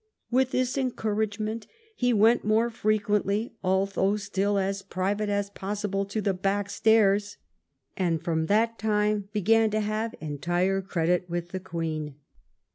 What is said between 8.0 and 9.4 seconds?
from that time